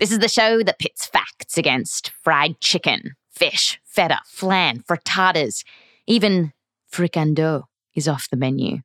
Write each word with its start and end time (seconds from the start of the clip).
This 0.00 0.12
is 0.12 0.18
the 0.20 0.28
show 0.28 0.62
that 0.62 0.78
pits 0.78 1.04
facts 1.04 1.58
against 1.58 2.10
fried 2.24 2.58
chicken, 2.62 3.16
fish, 3.30 3.78
feta, 3.84 4.20
flan, 4.24 4.80
frittatas 4.80 5.62
even 6.06 6.54
fricando 6.90 7.64
is 7.94 8.08
off 8.08 8.30
the 8.30 8.38
menu. 8.38 8.78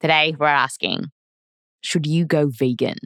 Today, 0.00 0.36
we're 0.38 0.46
asking 0.46 1.10
should 1.80 2.06
you 2.06 2.26
go 2.26 2.46
vegan? 2.46 2.98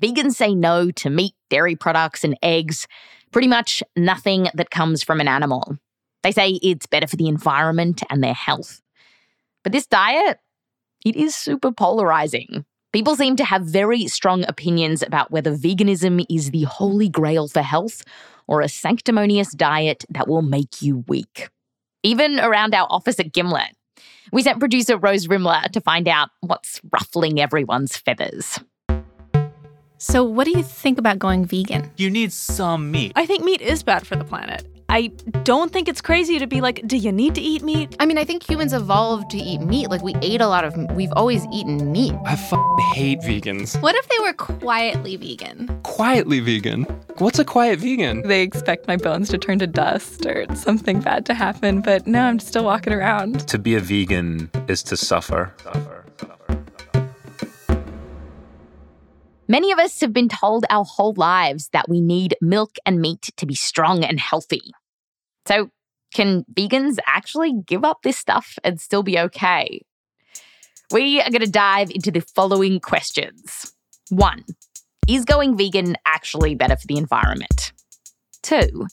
Vegans 0.00 0.32
say 0.32 0.56
no 0.56 0.90
to 0.90 1.10
meat, 1.10 1.34
dairy 1.48 1.76
products, 1.76 2.24
and 2.24 2.36
eggs, 2.42 2.88
pretty 3.30 3.46
much 3.46 3.84
nothing 3.94 4.48
that 4.52 4.70
comes 4.72 5.04
from 5.04 5.20
an 5.20 5.28
animal. 5.28 5.76
They 6.24 6.32
say 6.32 6.58
it's 6.60 6.86
better 6.86 7.06
for 7.06 7.14
the 7.14 7.28
environment 7.28 8.02
and 8.10 8.20
their 8.20 8.34
health. 8.34 8.82
But 9.62 9.70
this 9.70 9.86
diet, 9.86 10.40
it 11.04 11.16
is 11.16 11.34
super 11.34 11.72
polarizing. 11.72 12.64
People 12.92 13.16
seem 13.16 13.36
to 13.36 13.44
have 13.44 13.62
very 13.62 14.08
strong 14.08 14.44
opinions 14.48 15.02
about 15.02 15.30
whether 15.30 15.54
veganism 15.54 16.24
is 16.30 16.50
the 16.50 16.62
holy 16.62 17.08
grail 17.08 17.46
for 17.46 17.62
health 17.62 18.02
or 18.46 18.62
a 18.62 18.68
sanctimonious 18.68 19.52
diet 19.52 20.04
that 20.08 20.26
will 20.26 20.42
make 20.42 20.80
you 20.80 21.04
weak. 21.06 21.50
Even 22.02 22.40
around 22.40 22.74
our 22.74 22.86
office 22.90 23.20
at 23.20 23.32
Gimlet. 23.32 23.76
We 24.32 24.42
sent 24.42 24.58
producer 24.58 24.96
Rose 24.96 25.26
Rimler 25.26 25.70
to 25.72 25.80
find 25.80 26.08
out 26.08 26.30
what's 26.40 26.80
ruffling 26.92 27.40
everyone's 27.40 27.96
feathers. 27.96 28.58
So, 29.98 30.22
what 30.22 30.44
do 30.44 30.52
you 30.56 30.62
think 30.62 30.98
about 30.98 31.18
going 31.18 31.44
vegan? 31.44 31.90
You 31.96 32.08
need 32.08 32.32
some 32.32 32.90
meat. 32.90 33.12
I 33.16 33.26
think 33.26 33.42
meat 33.42 33.60
is 33.60 33.82
bad 33.82 34.06
for 34.06 34.16
the 34.16 34.24
planet. 34.24 34.64
I 34.90 35.08
don't 35.44 35.70
think 35.70 35.86
it's 35.86 36.00
crazy 36.00 36.38
to 36.38 36.46
be 36.46 36.62
like, 36.62 36.80
do 36.86 36.96
you 36.96 37.12
need 37.12 37.34
to 37.34 37.42
eat 37.42 37.62
meat? 37.62 37.94
I 38.00 38.06
mean, 38.06 38.16
I 38.16 38.24
think 38.24 38.48
humans 38.48 38.72
evolved 38.72 39.28
to 39.32 39.36
eat 39.36 39.58
meat. 39.58 39.90
Like, 39.90 40.02
we 40.02 40.14
ate 40.22 40.40
a 40.40 40.48
lot 40.48 40.64
of, 40.64 40.74
we've 40.92 41.12
always 41.12 41.44
eaten 41.52 41.92
meat. 41.92 42.14
I 42.24 42.32
f- 42.32 42.54
hate 42.94 43.20
vegans. 43.20 43.80
What 43.82 43.94
if 43.96 44.08
they 44.08 44.18
were 44.20 44.32
quietly 44.32 45.16
vegan? 45.16 45.78
Quietly 45.82 46.40
vegan? 46.40 46.84
What's 47.18 47.38
a 47.38 47.44
quiet 47.44 47.80
vegan? 47.80 48.22
They 48.26 48.40
expect 48.40 48.88
my 48.88 48.96
bones 48.96 49.28
to 49.28 49.36
turn 49.36 49.58
to 49.58 49.66
dust 49.66 50.24
or 50.24 50.46
something 50.54 51.00
bad 51.00 51.26
to 51.26 51.34
happen, 51.34 51.82
but 51.82 52.06
no, 52.06 52.22
I'm 52.22 52.38
still 52.38 52.64
walking 52.64 52.94
around. 52.94 53.46
To 53.48 53.58
be 53.58 53.74
a 53.74 53.80
vegan 53.80 54.50
is 54.68 54.82
to 54.84 54.96
suffer. 54.96 55.52
suffer. 55.62 55.97
Many 59.50 59.72
of 59.72 59.78
us 59.78 59.98
have 60.02 60.12
been 60.12 60.28
told 60.28 60.66
our 60.68 60.84
whole 60.84 61.14
lives 61.16 61.70
that 61.72 61.88
we 61.88 62.02
need 62.02 62.36
milk 62.42 62.76
and 62.84 63.00
meat 63.00 63.30
to 63.38 63.46
be 63.46 63.54
strong 63.54 64.04
and 64.04 64.20
healthy. 64.20 64.60
So, 65.46 65.70
can 66.12 66.44
vegans 66.52 66.98
actually 67.06 67.54
give 67.66 67.82
up 67.82 68.02
this 68.02 68.18
stuff 68.18 68.58
and 68.62 68.78
still 68.78 69.02
be 69.02 69.18
okay? 69.18 69.80
We 70.90 71.20
are 71.20 71.30
going 71.30 71.42
to 71.42 71.50
dive 71.50 71.90
into 71.90 72.10
the 72.10 72.20
following 72.20 72.78
questions. 72.78 73.72
One, 74.10 74.44
is 75.08 75.24
going 75.24 75.56
vegan 75.56 75.96
actually 76.04 76.54
better 76.54 76.76
for 76.76 76.86
the 76.86 76.98
environment? 76.98 77.72
Two, 78.42 78.86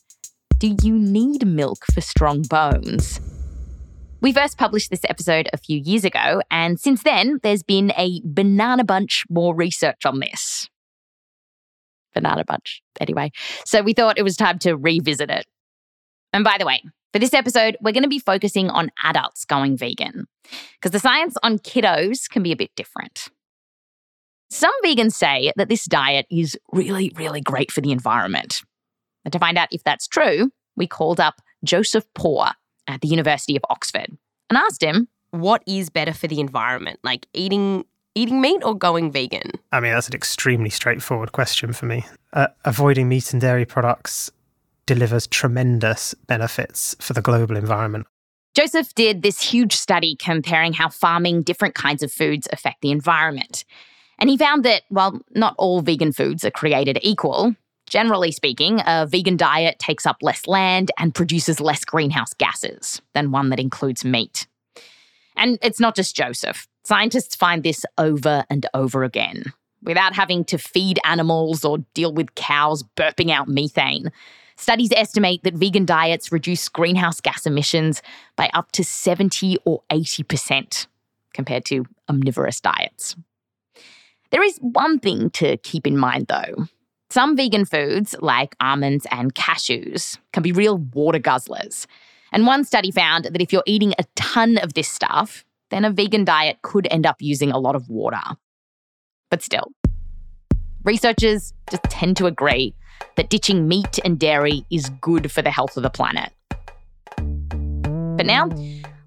do 0.58 0.76
you 0.82 0.98
need 0.98 1.46
milk 1.46 1.86
for 1.94 2.00
strong 2.00 2.44
bones? 2.44 3.20
We 4.26 4.34
first 4.34 4.58
published 4.58 4.90
this 4.90 5.06
episode 5.08 5.50
a 5.54 5.58
few 5.58 5.78
years 5.78 6.04
ago, 6.04 6.42
and 6.50 6.80
since 6.80 7.04
then, 7.04 7.40
there's 7.44 7.62
been 7.62 7.92
a 7.96 8.22
banana 8.24 8.84
bunch 8.84 9.24
more 9.30 9.54
research 9.54 10.04
on 10.04 10.20
this. 10.20 10.68
Banana 12.16 12.44
bunch, 12.44 12.82
anyway. 13.00 13.30
So 13.66 13.84
we 13.84 13.94
thought 13.94 14.18
it 14.18 14.24
was 14.24 14.36
time 14.36 14.58
to 14.62 14.74
revisit 14.78 15.30
it. 15.30 15.46
And 16.34 16.44
by 16.44 16.56
the 16.58 16.66
way, 16.66 16.82
for 17.14 17.20
this 17.20 17.36
episode, 17.36 17.78
we're 17.84 17.92
going 17.92 18.02
to 18.02 18.10
be 18.10 18.18
focusing 18.18 18.72
on 18.72 18.90
adults 19.04 19.46
going 19.46 19.78
vegan, 19.78 20.26
because 20.82 20.90
the 20.90 21.00
science 21.00 21.38
on 21.44 21.60
kiddos 21.60 22.28
can 22.28 22.42
be 22.42 22.52
a 22.52 22.58
bit 22.58 22.72
different. 22.76 23.28
Some 24.50 24.74
vegans 24.84 25.14
say 25.14 25.54
that 25.56 25.70
this 25.70 25.86
diet 25.86 26.26
is 26.32 26.58
really, 26.72 27.12
really 27.16 27.42
great 27.42 27.72
for 27.72 27.82
the 27.82 27.92
environment. 27.92 28.64
And 29.24 29.32
to 29.34 29.38
find 29.38 29.56
out 29.56 29.68
if 29.70 29.84
that's 29.84 30.08
true, 30.08 30.50
we 30.76 30.88
called 30.88 31.20
up 31.20 31.44
Joseph 31.64 32.06
Poore, 32.16 32.54
at 32.88 33.02
the 33.02 33.08
University 33.08 33.56
of 33.56 33.64
Oxford 33.70 34.18
and 34.50 34.58
asked 34.58 34.84
him, 34.84 35.08
What 35.32 35.64
is 35.68 35.90
better 35.90 36.14
for 36.14 36.28
the 36.28 36.40
environment, 36.40 37.00
like 37.04 37.28
eating 37.34 37.86
eating 38.16 38.40
meat 38.42 38.64
or 38.64 38.76
going 38.76 39.12
vegan? 39.12 39.52
I 39.72 39.80
mean, 39.80 39.94
that's 39.94 40.08
an 40.08 40.16
extremely 40.16 40.70
straightforward 40.70 41.34
question 41.34 41.74
for 41.74 41.86
me. 41.86 42.06
Uh, 42.32 42.48
avoiding 42.64 43.10
meat 43.10 43.34
and 43.34 43.42
dairy 43.42 43.66
products 43.66 44.32
delivers 44.86 45.28
tremendous 45.28 46.14
benefits 46.28 46.96
for 47.00 47.14
the 47.14 47.22
global 47.22 47.58
environment. 47.58 48.08
Joseph 48.56 48.96
did 48.96 49.22
this 49.22 49.42
huge 49.42 49.74
study 49.74 50.16
comparing 50.16 50.72
how 50.72 50.88
farming 50.88 51.44
different 51.44 51.76
kinds 51.76 52.02
of 52.02 52.12
foods 52.12 52.48
affect 52.54 52.82
the 52.82 52.92
environment. 52.92 53.66
And 54.18 54.30
he 54.30 54.38
found 54.38 54.64
that 54.64 54.84
while 54.88 55.20
not 55.32 55.56
all 55.58 55.82
vegan 55.82 56.14
foods 56.14 56.46
are 56.46 56.52
created 56.52 56.98
equal, 57.02 57.54
Generally 57.88 58.32
speaking, 58.32 58.82
a 58.86 59.06
vegan 59.06 59.38
diet 59.38 59.78
takes 59.80 60.06
up 60.06 60.18
less 60.22 60.48
land 60.48 60.92
and 60.98 61.14
produces 61.14 61.60
less 61.60 61.86
greenhouse 61.86 62.34
gases 62.34 63.02
than 63.14 63.32
one 63.32 63.50
that 63.50 63.60
includes 63.60 64.04
meat. 64.04 64.48
And 65.36 65.60
it's 65.62 65.80
not 65.80 65.96
just 65.96 66.16
Joseph. 66.16 66.68
Scientists 66.84 67.36
find 67.36 67.64
this 67.64 67.86
over 67.98 68.44
and 68.50 68.66
over 68.74 69.04
again. 69.04 69.44
Without 69.84 70.16
having 70.16 70.44
to 70.46 70.58
feed 70.58 71.00
animals 71.04 71.64
or 71.64 71.80
deal 71.94 72.12
with 72.12 72.34
cows 72.36 72.84
burping 72.96 73.30
out 73.30 73.48
methane, 73.48 74.12
studies 74.56 74.92
estimate 74.96 75.44
that 75.44 75.54
vegan 75.54 75.86
diets 75.86 76.32
reduce 76.32 76.68
greenhouse 76.70 77.22
gas 77.22 77.46
emissions 77.46 78.02
by 78.36 78.50
up 78.54 78.72
to 78.72 78.84
70 78.84 79.58
or 79.66 79.84
80% 79.92 80.88
compared 81.34 81.66
to 81.66 81.86
omnivorous 82.10 82.60
diets. 82.62 83.16
There 84.32 84.44
is 84.44 84.58
one 84.58 85.00
thing 85.00 85.30
to 85.32 85.58
keep 85.58 85.86
in 85.86 85.98
mind, 85.98 86.28
though. 86.28 86.68
Some 87.10 87.36
vegan 87.38 87.66
foods, 87.66 88.16
like 88.20 88.56
almonds 88.60 89.06
and 89.12 89.34
cashews, 89.34 90.18
can 90.34 90.44
be 90.44 90.52
real 90.52 90.78
water 90.78 91.20
guzzlers. 91.20 91.86
And 92.32 92.46
one 92.46 92.64
study 92.64 92.92
found 92.92 93.26
that 93.26 93.42
if 93.42 93.54
you're 93.54 93.64
eating 93.66 93.94
a 93.98 94.04
ton 94.16 94.58
of 94.58 94.74
this 94.74 94.90
stuff, 94.90 95.46
then 95.70 95.86
a 95.86 95.92
vegan 95.92 96.26
diet 96.26 96.58
could 96.62 96.88
end 96.92 97.06
up 97.06 97.18
using 97.22 97.52
a 97.52 97.60
lot 97.60 97.76
of 97.76 97.90
water. 97.90 98.22
But 99.30 99.42
still, 99.42 99.72
researchers 100.84 101.54
just 101.70 101.84
tend 101.84 102.18
to 102.18 102.26
agree 102.26 102.74
that 103.16 103.30
ditching 103.30 103.68
meat 103.68 104.00
and 104.04 104.20
dairy 104.20 104.66
is 104.72 104.90
good 105.02 105.32
for 105.32 105.42
the 105.42 105.52
health 105.52 105.78
of 105.78 105.84
the 105.84 105.90
planet. 105.90 106.32
But 107.18 108.26
now, 108.26 108.50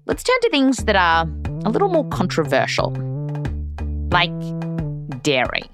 let's 0.05 0.23
turn 0.23 0.39
to 0.41 0.49
things 0.49 0.77
that 0.85 0.95
are 0.95 1.27
a 1.65 1.69
little 1.69 1.89
more 1.89 2.07
controversial, 2.09 2.91
like 4.11 4.31
dairy. 5.21 5.69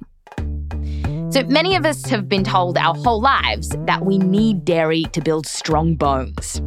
So 1.32 1.44
many 1.44 1.76
of 1.76 1.86
us 1.86 2.06
have 2.06 2.30
been 2.30 2.44
told 2.44 2.78
our 2.78 2.94
whole 2.96 3.20
lives 3.20 3.70
that 3.86 4.06
we 4.06 4.18
need 4.18 4.64
dairy 4.64 5.04
to 5.12 5.22
build 5.22 5.48
strong 5.48 5.96
bones. 5.96 6.62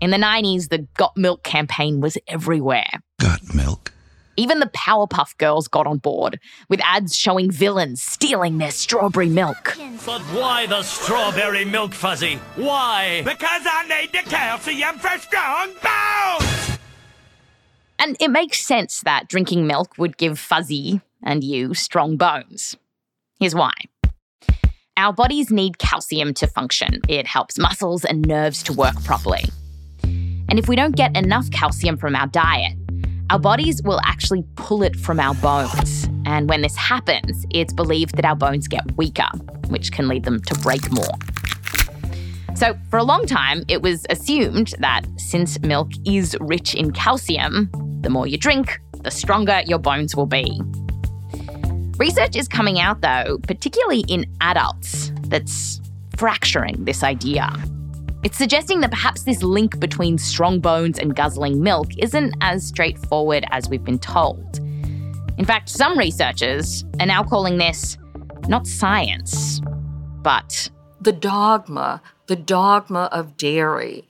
In 0.00 0.10
the 0.10 0.16
90s, 0.16 0.68
the 0.68 0.86
Got 0.96 1.16
Milk 1.16 1.42
campaign 1.42 2.00
was 2.00 2.16
everywhere. 2.26 2.88
Got 3.20 3.54
milk. 3.54 3.92
Even 4.36 4.60
the 4.60 4.66
Powerpuff 4.66 5.36
Girls 5.36 5.66
got 5.66 5.86
on 5.86 5.98
board, 5.98 6.38
with 6.68 6.80
ads 6.84 7.16
showing 7.16 7.50
villains 7.50 8.00
stealing 8.00 8.58
their 8.58 8.70
strawberry 8.70 9.28
milk. 9.28 9.76
But 10.06 10.20
why 10.32 10.66
the 10.66 10.82
strawberry 10.82 11.64
milk 11.64 11.92
fuzzy? 11.92 12.36
Why? 12.54 13.22
Because 13.24 13.62
I 13.66 13.84
need 13.88 14.12
the 14.12 14.30
calcium 14.30 14.98
for 14.98 15.18
strong 15.18 15.72
bones! 15.82 16.78
And 17.98 18.16
it 18.20 18.30
makes 18.30 18.64
sense 18.64 19.00
that 19.00 19.28
drinking 19.28 19.66
milk 19.66 19.98
would 19.98 20.16
give 20.16 20.38
Fuzzy 20.38 21.00
and 21.22 21.42
you 21.42 21.74
strong 21.74 22.16
bones. 22.16 22.76
Here's 23.38 23.54
why. 23.54 23.70
Our 24.96 25.12
bodies 25.12 25.52
need 25.52 25.78
calcium 25.78 26.34
to 26.34 26.48
function. 26.48 27.00
It 27.08 27.24
helps 27.24 27.56
muscles 27.56 28.04
and 28.04 28.26
nerves 28.26 28.64
to 28.64 28.72
work 28.72 28.96
properly. 29.04 29.44
And 30.02 30.58
if 30.58 30.66
we 30.66 30.74
don't 30.74 30.96
get 30.96 31.16
enough 31.16 31.48
calcium 31.52 31.96
from 31.96 32.16
our 32.16 32.26
diet, 32.26 32.72
our 33.30 33.38
bodies 33.38 33.80
will 33.84 34.00
actually 34.04 34.44
pull 34.56 34.82
it 34.82 34.96
from 34.96 35.20
our 35.20 35.34
bones. 35.34 36.08
And 36.26 36.48
when 36.48 36.62
this 36.62 36.74
happens, 36.74 37.46
it's 37.50 37.72
believed 37.72 38.16
that 38.16 38.24
our 38.24 38.34
bones 38.34 38.66
get 38.66 38.96
weaker, 38.96 39.28
which 39.68 39.92
can 39.92 40.08
lead 40.08 40.24
them 40.24 40.42
to 40.42 40.54
break 40.56 40.90
more. 40.90 41.04
So, 42.56 42.76
for 42.90 42.98
a 42.98 43.04
long 43.04 43.24
time, 43.24 43.62
it 43.68 43.82
was 43.82 44.04
assumed 44.10 44.74
that 44.80 45.02
since 45.16 45.60
milk 45.60 45.90
is 46.04 46.36
rich 46.40 46.74
in 46.74 46.90
calcium, 46.90 47.70
the 48.00 48.10
more 48.10 48.26
you 48.26 48.36
drink, 48.36 48.80
the 49.02 49.12
stronger 49.12 49.62
your 49.64 49.78
bones 49.78 50.16
will 50.16 50.26
be. 50.26 50.60
Research 51.98 52.36
is 52.36 52.46
coming 52.46 52.78
out, 52.78 53.00
though, 53.00 53.38
particularly 53.38 54.04
in 54.06 54.24
adults, 54.40 55.10
that's 55.22 55.80
fracturing 56.16 56.84
this 56.84 57.02
idea. 57.02 57.52
It's 58.22 58.38
suggesting 58.38 58.80
that 58.80 58.92
perhaps 58.92 59.24
this 59.24 59.42
link 59.42 59.80
between 59.80 60.16
strong 60.16 60.60
bones 60.60 61.00
and 61.00 61.16
guzzling 61.16 61.60
milk 61.60 61.88
isn't 61.98 62.34
as 62.40 62.64
straightforward 62.64 63.44
as 63.50 63.68
we've 63.68 63.82
been 63.82 63.98
told. 63.98 64.58
In 65.38 65.44
fact, 65.44 65.68
some 65.68 65.98
researchers 65.98 66.84
are 67.00 67.06
now 67.06 67.24
calling 67.24 67.58
this 67.58 67.98
not 68.46 68.68
science, 68.68 69.60
but 70.22 70.70
the 71.00 71.12
dogma, 71.12 72.00
the 72.28 72.36
dogma 72.36 73.08
of 73.10 73.36
dairy. 73.36 74.08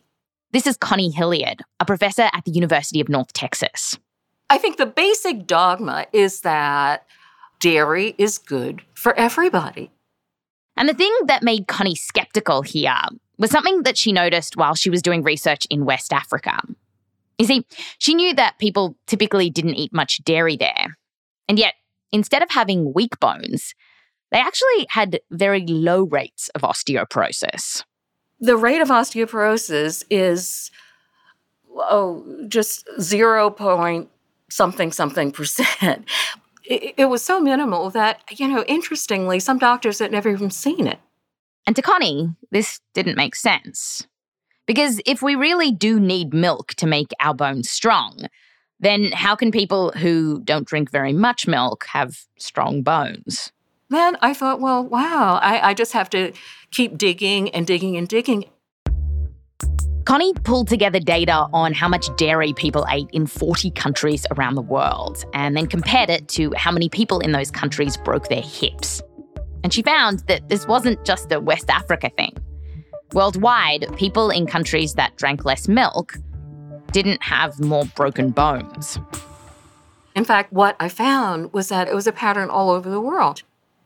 This 0.52 0.66
is 0.66 0.76
Connie 0.76 1.10
Hilliard, 1.10 1.62
a 1.80 1.86
professor 1.86 2.28
at 2.34 2.44
the 2.44 2.52
University 2.52 3.00
of 3.00 3.08
North 3.08 3.32
Texas. 3.32 3.98
I 4.50 4.58
think 4.58 4.76
the 4.76 4.86
basic 4.86 5.46
dogma 5.46 6.06
is 6.12 6.42
that 6.42 7.06
dairy 7.60 8.14
is 8.18 8.38
good 8.38 8.82
for 8.94 9.14
everybody. 9.16 9.90
And 10.76 10.88
the 10.88 10.94
thing 10.94 11.12
that 11.26 11.42
made 11.42 11.66
Connie 11.66 11.94
skeptical 11.94 12.62
here 12.62 12.94
was 13.36 13.50
something 13.50 13.82
that 13.82 13.98
she 13.98 14.12
noticed 14.12 14.56
while 14.56 14.74
she 14.74 14.90
was 14.90 15.02
doing 15.02 15.22
research 15.22 15.66
in 15.70 15.84
West 15.84 16.12
Africa. 16.12 16.60
You 17.38 17.46
see, 17.46 17.66
she 17.98 18.14
knew 18.14 18.34
that 18.34 18.58
people 18.58 18.96
typically 19.06 19.50
didn't 19.50 19.76
eat 19.76 19.92
much 19.92 20.22
dairy 20.24 20.56
there. 20.56 20.96
And 21.48 21.58
yet, 21.58 21.74
instead 22.12 22.42
of 22.42 22.50
having 22.50 22.92
weak 22.92 23.18
bones, 23.20 23.74
they 24.30 24.38
actually 24.38 24.86
had 24.90 25.20
very 25.30 25.64
low 25.66 26.04
rates 26.04 26.48
of 26.50 26.62
osteoporosis. 26.62 27.84
The 28.40 28.56
rate 28.56 28.80
of 28.80 28.88
osteoporosis 28.88 30.04
is, 30.10 30.70
oh, 31.76 32.44
just 32.48 32.88
0 33.00 33.50
point 33.50 34.10
something 34.50 34.92
something 34.92 35.30
percent. 35.30 36.04
It, 36.68 36.94
it 36.98 37.04
was 37.06 37.24
so 37.24 37.40
minimal 37.40 37.88
that, 37.90 38.22
you 38.38 38.46
know, 38.46 38.62
interestingly, 38.64 39.40
some 39.40 39.58
doctors 39.58 39.98
had 39.98 40.12
never 40.12 40.28
even 40.28 40.50
seen 40.50 40.86
it. 40.86 41.00
And 41.66 41.74
to 41.74 41.82
Connie, 41.82 42.34
this 42.50 42.80
didn't 42.92 43.16
make 43.16 43.34
sense. 43.34 44.06
Because 44.66 45.00
if 45.06 45.22
we 45.22 45.34
really 45.34 45.72
do 45.72 45.98
need 45.98 46.34
milk 46.34 46.74
to 46.74 46.86
make 46.86 47.10
our 47.20 47.32
bones 47.32 47.70
strong, 47.70 48.26
then 48.78 49.12
how 49.12 49.34
can 49.34 49.50
people 49.50 49.92
who 49.92 50.40
don't 50.44 50.68
drink 50.68 50.90
very 50.90 51.14
much 51.14 51.46
milk 51.46 51.86
have 51.86 52.26
strong 52.38 52.82
bones? 52.82 53.50
Then 53.88 54.18
I 54.20 54.34
thought, 54.34 54.60
well, 54.60 54.84
wow, 54.84 55.38
I, 55.42 55.70
I 55.70 55.74
just 55.74 55.94
have 55.94 56.10
to 56.10 56.32
keep 56.70 56.98
digging 56.98 57.48
and 57.50 57.66
digging 57.66 57.96
and 57.96 58.06
digging. 58.06 58.44
Connie 60.08 60.32
pulled 60.32 60.68
together 60.68 60.98
data 60.98 61.46
on 61.52 61.74
how 61.74 61.86
much 61.86 62.08
dairy 62.16 62.54
people 62.54 62.86
ate 62.88 63.10
in 63.12 63.26
40 63.26 63.70
countries 63.72 64.24
around 64.30 64.54
the 64.54 64.62
world 64.62 65.22
and 65.34 65.54
then 65.54 65.66
compared 65.66 66.08
it 66.08 66.28
to 66.28 66.50
how 66.56 66.72
many 66.72 66.88
people 66.88 67.20
in 67.20 67.32
those 67.32 67.50
countries 67.50 67.98
broke 67.98 68.28
their 68.30 68.40
hips. 68.40 69.02
And 69.62 69.70
she 69.70 69.82
found 69.82 70.20
that 70.20 70.48
this 70.48 70.66
wasn't 70.66 71.04
just 71.04 71.30
a 71.30 71.38
West 71.38 71.68
Africa 71.68 72.10
thing. 72.16 72.34
Worldwide, 73.12 73.84
people 73.98 74.30
in 74.30 74.46
countries 74.46 74.94
that 74.94 75.14
drank 75.18 75.44
less 75.44 75.68
milk 75.68 76.16
didn't 76.90 77.22
have 77.22 77.60
more 77.60 77.84
broken 77.94 78.30
bones. 78.30 78.98
In 80.16 80.24
fact, 80.24 80.54
what 80.54 80.74
I 80.80 80.88
found 80.88 81.52
was 81.52 81.68
that 81.68 81.86
it 81.86 81.94
was 81.94 82.06
a 82.06 82.12
pattern 82.12 82.48
all 82.48 82.70
over 82.70 82.88
the 82.88 83.02
world. 83.02 83.42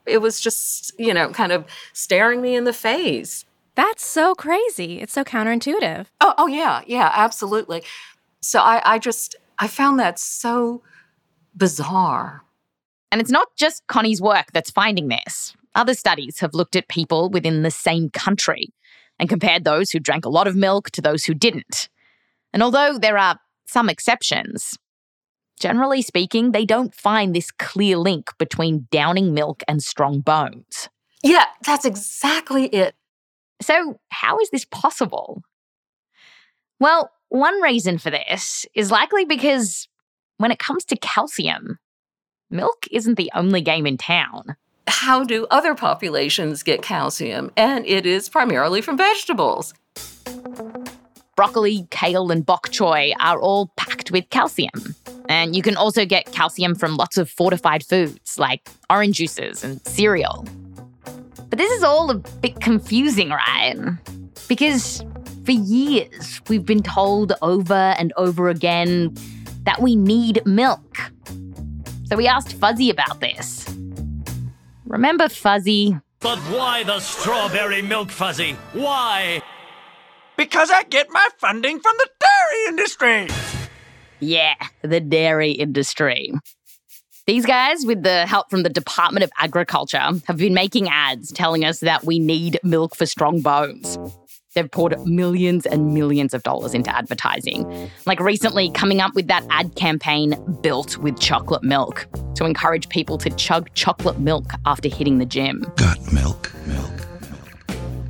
It 0.06 0.18
was 0.18 0.40
just, 0.40 0.92
you 1.00 1.12
know, 1.12 1.30
kind 1.30 1.50
of 1.50 1.64
staring 1.92 2.40
me 2.40 2.54
in 2.54 2.62
the 2.62 2.72
face. 2.72 3.44
That's 3.74 4.04
so 4.04 4.34
crazy. 4.34 5.00
It's 5.00 5.12
so 5.12 5.24
counterintuitive. 5.24 6.06
Oh, 6.20 6.34
oh 6.38 6.46
yeah, 6.46 6.82
yeah, 6.86 7.10
absolutely. 7.14 7.82
So 8.40 8.60
I, 8.60 8.82
I 8.84 8.98
just 8.98 9.36
I 9.58 9.68
found 9.68 9.98
that 10.00 10.18
so 10.18 10.82
bizarre. 11.54 12.42
And 13.10 13.20
it's 13.20 13.30
not 13.30 13.48
just 13.56 13.86
Connie's 13.86 14.20
work 14.20 14.46
that's 14.52 14.70
finding 14.70 15.08
this. 15.08 15.54
Other 15.74 15.94
studies 15.94 16.40
have 16.40 16.54
looked 16.54 16.76
at 16.76 16.88
people 16.88 17.30
within 17.30 17.62
the 17.62 17.70
same 17.70 18.10
country 18.10 18.72
and 19.18 19.28
compared 19.28 19.64
those 19.64 19.90
who 19.90 19.98
drank 19.98 20.24
a 20.24 20.30
lot 20.30 20.46
of 20.46 20.56
milk 20.56 20.90
to 20.90 21.00
those 21.00 21.24
who 21.24 21.34
didn't. 21.34 21.88
And 22.52 22.62
although 22.62 22.98
there 22.98 23.16
are 23.16 23.38
some 23.66 23.88
exceptions, 23.88 24.76
generally 25.60 26.02
speaking, 26.02 26.52
they 26.52 26.66
don't 26.66 26.94
find 26.94 27.34
this 27.34 27.50
clear 27.50 27.96
link 27.96 28.30
between 28.38 28.88
downing 28.90 29.32
milk 29.32 29.62
and 29.68 29.82
strong 29.82 30.20
bones. 30.20 30.88
Yeah, 31.22 31.44
that's 31.64 31.84
exactly 31.84 32.66
it. 32.66 32.94
So, 33.62 34.00
how 34.10 34.38
is 34.38 34.50
this 34.50 34.64
possible? 34.64 35.42
Well, 36.80 37.10
one 37.28 37.62
reason 37.62 37.98
for 37.98 38.10
this 38.10 38.66
is 38.74 38.90
likely 38.90 39.24
because 39.24 39.88
when 40.38 40.50
it 40.50 40.58
comes 40.58 40.84
to 40.86 40.96
calcium, 40.96 41.78
milk 42.50 42.86
isn't 42.90 43.16
the 43.16 43.30
only 43.34 43.60
game 43.60 43.86
in 43.86 43.96
town. 43.96 44.56
How 44.88 45.24
do 45.24 45.46
other 45.50 45.74
populations 45.74 46.62
get 46.62 46.82
calcium? 46.82 47.52
And 47.56 47.86
it 47.86 48.04
is 48.04 48.28
primarily 48.28 48.80
from 48.80 48.96
vegetables. 48.96 49.72
Broccoli, 51.36 51.86
kale, 51.90 52.30
and 52.30 52.44
bok 52.44 52.68
choy 52.70 53.12
are 53.20 53.40
all 53.40 53.72
packed 53.76 54.10
with 54.10 54.28
calcium. 54.30 54.94
And 55.28 55.56
you 55.56 55.62
can 55.62 55.76
also 55.76 56.04
get 56.04 56.32
calcium 56.32 56.74
from 56.74 56.96
lots 56.96 57.16
of 57.16 57.30
fortified 57.30 57.84
foods 57.84 58.38
like 58.38 58.68
orange 58.90 59.16
juices 59.16 59.64
and 59.64 59.80
cereal. 59.86 60.46
But 61.52 61.58
this 61.58 61.70
is 61.72 61.84
all 61.84 62.10
a 62.10 62.14
bit 62.14 62.62
confusing, 62.62 63.28
right? 63.28 63.76
Because 64.48 65.04
for 65.44 65.52
years, 65.52 66.40
we've 66.48 66.64
been 66.64 66.82
told 66.82 67.34
over 67.42 67.74
and 67.74 68.10
over 68.16 68.48
again 68.48 69.14
that 69.64 69.82
we 69.82 69.94
need 69.94 70.40
milk. 70.46 71.12
So 72.06 72.16
we 72.16 72.26
asked 72.26 72.54
Fuzzy 72.54 72.88
about 72.88 73.20
this. 73.20 73.68
Remember 74.86 75.28
Fuzzy? 75.28 75.94
But 76.20 76.38
why 76.38 76.84
the 76.84 77.00
strawberry 77.00 77.82
milk 77.82 78.10
fuzzy? 78.10 78.56
Why? 78.72 79.42
Because 80.38 80.70
I 80.70 80.84
get 80.84 81.08
my 81.10 81.28
funding 81.36 81.80
from 81.80 81.94
the 81.98 82.08
dairy 82.18 82.68
industry. 82.68 83.28
Yeah, 84.20 84.54
the 84.80 85.00
dairy 85.00 85.50
industry. 85.50 86.32
These 87.24 87.46
guys, 87.46 87.86
with 87.86 88.02
the 88.02 88.26
help 88.26 88.50
from 88.50 88.64
the 88.64 88.68
Department 88.68 89.22
of 89.22 89.30
Agriculture, 89.38 90.10
have 90.26 90.38
been 90.38 90.54
making 90.54 90.88
ads 90.88 91.30
telling 91.30 91.64
us 91.64 91.78
that 91.78 92.04
we 92.04 92.18
need 92.18 92.58
milk 92.64 92.96
for 92.96 93.06
strong 93.06 93.40
bones. 93.42 93.96
They've 94.56 94.68
poured 94.68 94.98
millions 95.06 95.64
and 95.64 95.94
millions 95.94 96.34
of 96.34 96.42
dollars 96.42 96.74
into 96.74 96.94
advertising. 96.94 97.88
Like 98.06 98.18
recently, 98.18 98.72
coming 98.72 99.00
up 99.00 99.14
with 99.14 99.28
that 99.28 99.46
ad 99.50 99.76
campaign, 99.76 100.34
Built 100.62 100.98
with 100.98 101.20
Chocolate 101.20 101.62
Milk, 101.62 102.08
to 102.34 102.44
encourage 102.44 102.88
people 102.88 103.18
to 103.18 103.30
chug 103.30 103.72
chocolate 103.74 104.18
milk 104.18 104.46
after 104.66 104.88
hitting 104.88 105.18
the 105.18 105.26
gym. 105.26 105.64
Got 105.76 106.12
milk, 106.12 106.52
milk. 106.66 107.06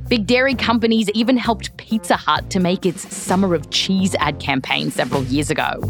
Big 0.07 0.25
dairy 0.25 0.55
companies 0.55 1.07
even 1.13 1.37
helped 1.37 1.77
Pizza 1.77 2.17
Hut 2.17 2.49
to 2.49 2.59
make 2.59 2.83
its 2.83 3.15
Summer 3.15 3.53
of 3.53 3.69
Cheese 3.69 4.15
ad 4.15 4.39
campaign 4.39 4.89
several 4.89 5.23
years 5.25 5.51
ago, 5.51 5.81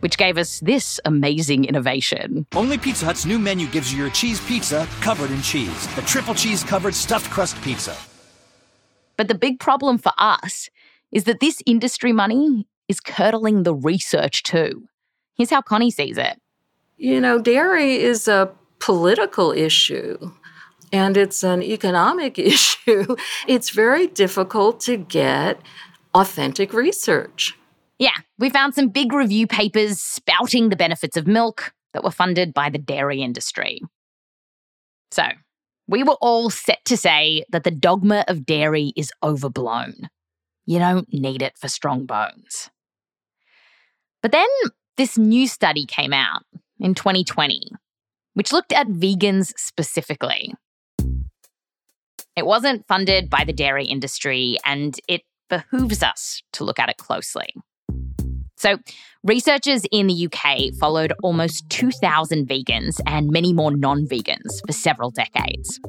which 0.00 0.18
gave 0.18 0.36
us 0.36 0.60
this 0.60 1.00
amazing 1.04 1.64
innovation. 1.64 2.46
Only 2.54 2.78
Pizza 2.78 3.04
Hut's 3.04 3.24
new 3.24 3.38
menu 3.38 3.66
gives 3.68 3.92
you 3.92 3.98
your 3.98 4.10
cheese 4.10 4.40
pizza 4.40 4.86
covered 5.00 5.30
in 5.30 5.40
cheese. 5.42 5.86
The 5.94 6.02
triple 6.02 6.34
cheese 6.34 6.64
covered 6.64 6.94
stuffed 6.94 7.30
crust 7.30 7.60
pizza. 7.62 7.96
But 9.16 9.28
the 9.28 9.34
big 9.34 9.60
problem 9.60 9.98
for 9.98 10.12
us 10.18 10.68
is 11.12 11.24
that 11.24 11.40
this 11.40 11.62
industry 11.66 12.12
money 12.12 12.66
is 12.88 13.00
curdling 13.00 13.62
the 13.62 13.74
research 13.74 14.42
too. 14.42 14.88
Here's 15.36 15.50
how 15.50 15.62
Connie 15.62 15.90
sees 15.90 16.18
it. 16.18 16.40
You 16.96 17.20
know, 17.20 17.38
dairy 17.38 17.96
is 17.96 18.28
a 18.28 18.50
political 18.78 19.52
issue 19.52 20.32
and 20.92 21.16
it's 21.16 21.42
an 21.42 21.62
economic 21.62 22.38
issue. 22.52 23.16
It's 23.46 23.70
very 23.70 24.06
difficult 24.06 24.80
to 24.80 24.96
get 24.96 25.60
authentic 26.14 26.72
research. 26.72 27.56
Yeah, 28.00 28.16
we 28.38 28.48
found 28.48 28.74
some 28.74 28.88
big 28.88 29.12
review 29.12 29.46
papers 29.46 30.00
spouting 30.00 30.70
the 30.70 30.76
benefits 30.76 31.18
of 31.18 31.26
milk 31.26 31.74
that 31.92 32.02
were 32.02 32.10
funded 32.10 32.54
by 32.54 32.70
the 32.70 32.78
dairy 32.78 33.20
industry. 33.20 33.82
So, 35.10 35.24
we 35.86 36.02
were 36.02 36.16
all 36.22 36.48
set 36.48 36.82
to 36.86 36.96
say 36.96 37.44
that 37.50 37.62
the 37.62 37.70
dogma 37.70 38.24
of 38.26 38.46
dairy 38.46 38.94
is 38.96 39.12
overblown. 39.22 40.08
You 40.64 40.78
don't 40.78 41.12
need 41.12 41.42
it 41.42 41.58
for 41.58 41.68
strong 41.68 42.06
bones. 42.06 42.70
But 44.22 44.32
then 44.32 44.48
this 44.96 45.18
new 45.18 45.46
study 45.46 45.84
came 45.84 46.14
out 46.14 46.44
in 46.78 46.94
2020, 46.94 47.60
which 48.32 48.50
looked 48.50 48.72
at 48.72 48.86
vegans 48.86 49.52
specifically. 49.58 50.54
It 52.34 52.46
wasn't 52.46 52.86
funded 52.86 53.28
by 53.28 53.44
the 53.44 53.52
dairy 53.52 53.84
industry, 53.84 54.56
and 54.64 54.98
it 55.06 55.20
behooves 55.50 56.02
us 56.02 56.42
to 56.54 56.64
look 56.64 56.78
at 56.78 56.88
it 56.88 56.96
closely. 56.96 57.52
So, 58.60 58.76
researchers 59.24 59.86
in 59.90 60.06
the 60.06 60.28
UK 60.28 60.74
followed 60.78 61.14
almost 61.22 61.70
2,000 61.70 62.46
vegans 62.46 63.00
and 63.06 63.30
many 63.30 63.54
more 63.54 63.74
non 63.74 64.06
vegans 64.06 64.60
for 64.66 64.74
several 64.74 65.10
decades. 65.10 65.80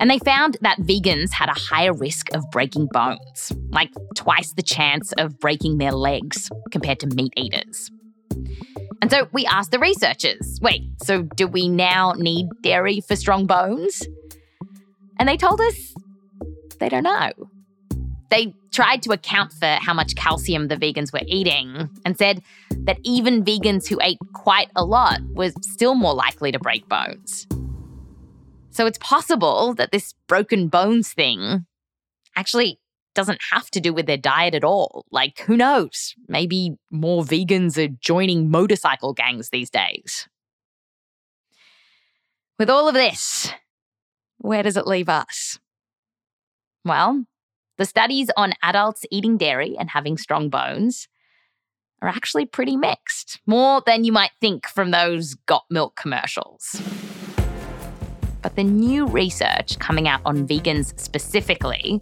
And 0.00 0.08
they 0.08 0.18
found 0.18 0.56
that 0.62 0.78
vegans 0.78 1.32
had 1.32 1.50
a 1.50 1.54
higher 1.54 1.92
risk 1.92 2.32
of 2.34 2.44
breaking 2.50 2.88
bones, 2.94 3.52
like 3.68 3.90
twice 4.16 4.54
the 4.54 4.62
chance 4.62 5.12
of 5.18 5.38
breaking 5.38 5.76
their 5.76 5.92
legs 5.92 6.48
compared 6.70 6.98
to 7.00 7.08
meat 7.08 7.34
eaters. 7.36 7.90
And 9.02 9.10
so 9.10 9.28
we 9.32 9.44
asked 9.44 9.70
the 9.70 9.78
researchers 9.78 10.60
wait, 10.62 10.84
so 11.02 11.24
do 11.36 11.46
we 11.46 11.68
now 11.68 12.14
need 12.16 12.46
dairy 12.62 13.02
for 13.02 13.16
strong 13.16 13.46
bones? 13.46 14.02
And 15.18 15.28
they 15.28 15.36
told 15.36 15.60
us 15.60 15.94
they 16.80 16.88
don't 16.88 17.04
know. 17.04 17.51
They 18.32 18.54
tried 18.70 19.02
to 19.02 19.12
account 19.12 19.52
for 19.52 19.66
how 19.66 19.92
much 19.92 20.16
calcium 20.16 20.68
the 20.68 20.76
vegans 20.76 21.12
were 21.12 21.20
eating 21.26 21.90
and 22.06 22.16
said 22.16 22.42
that 22.70 22.98
even 23.02 23.44
vegans 23.44 23.86
who 23.86 23.98
ate 24.00 24.16
quite 24.32 24.70
a 24.74 24.86
lot 24.86 25.20
were 25.34 25.50
still 25.60 25.94
more 25.94 26.14
likely 26.14 26.50
to 26.50 26.58
break 26.58 26.88
bones. 26.88 27.46
So 28.70 28.86
it's 28.86 28.96
possible 28.96 29.74
that 29.74 29.92
this 29.92 30.14
broken 30.28 30.68
bones 30.68 31.12
thing 31.12 31.66
actually 32.34 32.80
doesn't 33.14 33.42
have 33.50 33.70
to 33.72 33.80
do 33.80 33.92
with 33.92 34.06
their 34.06 34.16
diet 34.16 34.54
at 34.54 34.64
all. 34.64 35.04
Like, 35.10 35.40
who 35.40 35.54
knows? 35.54 36.14
Maybe 36.26 36.78
more 36.90 37.24
vegans 37.24 37.76
are 37.76 37.94
joining 38.00 38.50
motorcycle 38.50 39.12
gangs 39.12 39.50
these 39.50 39.68
days. 39.68 40.26
With 42.58 42.70
all 42.70 42.88
of 42.88 42.94
this, 42.94 43.52
where 44.38 44.62
does 44.62 44.78
it 44.78 44.86
leave 44.86 45.10
us? 45.10 45.58
Well, 46.82 47.26
the 47.82 47.86
studies 47.86 48.30
on 48.36 48.54
adults 48.62 49.04
eating 49.10 49.36
dairy 49.36 49.74
and 49.76 49.90
having 49.90 50.16
strong 50.16 50.48
bones 50.48 51.08
are 52.00 52.08
actually 52.08 52.46
pretty 52.46 52.76
mixed, 52.76 53.40
more 53.44 53.82
than 53.84 54.04
you 54.04 54.12
might 54.12 54.30
think 54.40 54.68
from 54.68 54.92
those 54.92 55.34
got 55.46 55.64
milk 55.68 55.96
commercials. 55.96 56.80
But 58.40 58.54
the 58.54 58.62
new 58.62 59.08
research 59.08 59.80
coming 59.80 60.06
out 60.06 60.20
on 60.24 60.46
vegans 60.46 60.96
specifically, 60.96 62.00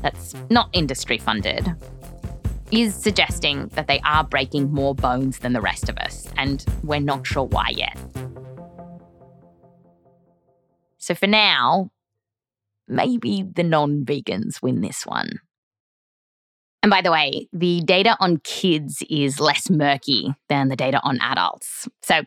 that's 0.00 0.34
not 0.48 0.70
industry 0.72 1.18
funded, 1.18 1.74
is 2.70 2.94
suggesting 2.94 3.66
that 3.74 3.86
they 3.86 4.00
are 4.06 4.24
breaking 4.24 4.72
more 4.72 4.94
bones 4.94 5.40
than 5.40 5.52
the 5.52 5.60
rest 5.60 5.90
of 5.90 5.98
us, 5.98 6.26
and 6.38 6.64
we're 6.82 7.00
not 7.00 7.26
sure 7.26 7.44
why 7.44 7.68
yet. 7.76 7.98
So 10.96 11.14
for 11.14 11.26
now, 11.26 11.90
maybe 12.88 13.44
the 13.54 13.62
non 13.62 14.04
vegans 14.04 14.62
win 14.62 14.80
this 14.80 15.04
one. 15.04 15.40
And 16.82 16.90
by 16.90 17.00
the 17.00 17.10
way, 17.10 17.48
the 17.52 17.80
data 17.80 18.16
on 18.20 18.38
kids 18.44 19.02
is 19.10 19.40
less 19.40 19.68
murky 19.68 20.32
than 20.48 20.68
the 20.68 20.76
data 20.76 21.00
on 21.02 21.20
adults. 21.20 21.88
So 22.02 22.22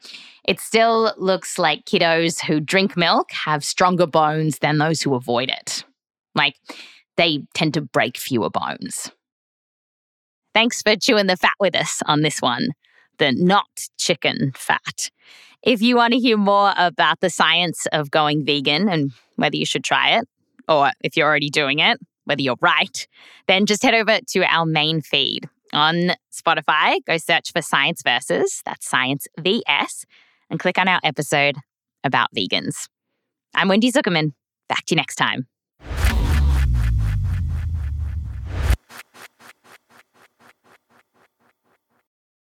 it 0.46 0.60
still 0.60 1.13
looks 1.18 1.58
like 1.58 1.86
kiddos 1.86 2.44
who 2.44 2.60
drink 2.60 2.98
milk 2.98 3.32
have 3.32 3.63
stronger 3.63 4.08
bones 4.08 4.60
than 4.60 4.77
those 4.77 5.01
who 5.01 5.15
avoid 5.15 5.50
it. 5.50 5.86
Like 6.36 6.56
they 7.15 7.44
tend 7.53 7.74
to 7.75 7.82
break 7.82 8.18
fewer 8.18 8.50
bones. 8.50 9.10
Thanks 10.53 10.82
for 10.82 10.98
chewing 10.98 11.27
the 11.27 11.38
fat 11.38 11.56
with 11.60 11.75
us 11.75 12.01
on 12.06 12.22
this 12.22 12.41
one 12.41 12.70
the 13.22 13.32
not 13.32 13.70
chicken 13.98 14.51
fat. 14.56 15.12
If 15.62 15.82
you 15.82 15.96
want 15.96 16.13
to 16.13 16.20
hear 16.20 16.38
more 16.38 16.74
about 16.75 17.20
the 17.20 17.30
science 17.30 17.86
of 17.91 18.10
going 18.10 18.44
vegan 18.44 18.89
and 18.89 19.12
whether 19.36 19.56
you 19.56 19.65
should 19.65 19.84
try 19.84 20.18
it, 20.18 20.27
or 20.68 20.91
if 21.03 21.15
you're 21.15 21.27
already 21.27 21.50
doing 21.50 21.80
it, 21.80 22.00
whether 22.25 22.41
you're 22.41 22.58
right, 22.62 23.08
then 23.48 23.65
just 23.65 23.84
head 23.84 23.94
over 23.94 24.20
to 24.30 24.44
our 24.46 24.65
main 24.65 25.01
feed 25.01 25.48
on 25.74 26.12
Spotify. 26.32 26.98
Go 27.06 27.18
search 27.18 27.51
for 27.51 27.62
Science 27.62 28.01
Versus, 28.03 28.62
that's 28.65 28.88
Science 28.88 29.27
VS, 29.39 30.06
and 30.50 30.60
click 30.60 30.77
on 30.77 30.88
our 30.88 31.00
episode 31.03 31.58
about 32.03 32.30
vegans. 32.36 32.88
I'm 33.53 33.68
Wendy 33.68 33.91
Zukerman. 33.91 34.34
Back 34.70 34.86
to 34.86 34.96
you 34.96 34.98
next 34.98 35.15
time. 35.15 35.48